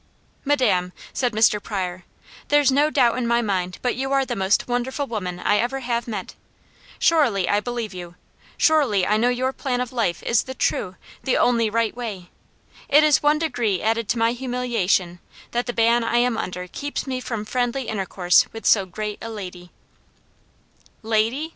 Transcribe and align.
"Madame," 0.43 0.93
said 1.13 1.31
Mr. 1.31 1.61
Pryor, 1.61 2.05
"there's 2.47 2.71
no 2.71 2.89
doubt 2.89 3.19
in 3.19 3.27
my 3.27 3.39
mind 3.39 3.77
but 3.83 3.93
you 3.93 4.11
are 4.11 4.25
the 4.25 4.35
most 4.35 4.67
wonderful 4.67 5.05
woman 5.05 5.39
I 5.39 5.57
ever 5.57 5.81
have 5.81 6.07
met. 6.07 6.33
Surely 6.97 7.47
I 7.47 7.59
believe 7.59 7.93
you! 7.93 8.15
Surely 8.57 9.05
I 9.05 9.17
know 9.17 9.29
your 9.29 9.53
plan 9.53 9.79
of 9.79 9.91
life 9.93 10.23
is 10.23 10.41
the 10.45 10.55
true, 10.55 10.95
the 11.23 11.37
only 11.37 11.69
right 11.69 11.95
way. 11.95 12.29
It 12.89 13.03
is 13.03 13.21
one 13.21 13.37
degree 13.37 13.83
added 13.83 14.09
to 14.09 14.17
my 14.17 14.31
humiliation 14.31 15.19
that 15.51 15.67
the 15.67 15.71
ban 15.71 16.03
I 16.03 16.17
am 16.17 16.35
under 16.35 16.67
keeps 16.67 17.05
me 17.05 17.19
from 17.21 17.45
friendly 17.45 17.83
intercourse 17.87 18.51
with 18.51 18.65
so 18.65 18.87
great 18.87 19.19
a 19.21 19.29
lady." 19.29 19.69
"'Lady'?" 21.03 21.49